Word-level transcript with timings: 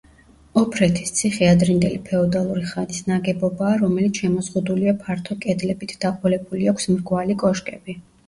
ოფრეთის 0.59 1.09
ციხე 1.17 1.49
ადრინდელი 1.55 1.99
ფეოდალური 2.07 2.63
ხანის 2.69 3.03
ნაგებობაა, 3.11 3.75
რომელიც 3.83 4.21
შემოზღუდულია 4.23 4.95
ფართო 5.03 5.37
კედლებით, 5.45 5.95
დაყოლებული 6.07 6.71
აქვს 6.73 6.89
მრგვალი 6.97 7.37
კოშკები. 7.45 7.97